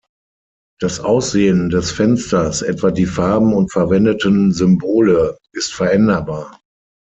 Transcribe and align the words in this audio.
Das 0.79 0.99
Aussehen 0.99 1.69
des 1.69 1.91
Fensters, 1.91 2.63
etwa 2.63 2.89
die 2.89 3.05
Farben 3.05 3.53
und 3.53 3.71
verwendeten 3.71 4.51
Symbole, 4.51 5.37
ist 5.53 5.71
veränderbar. 5.75 6.59